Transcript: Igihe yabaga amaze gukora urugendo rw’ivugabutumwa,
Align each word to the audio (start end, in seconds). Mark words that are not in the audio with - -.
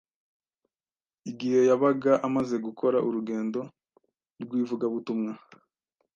Igihe 1.31 1.59
yabaga 1.69 2.11
amaze 2.27 2.55
gukora 2.65 2.97
urugendo 3.07 3.59
rw’ivugabutumwa, 4.41 5.31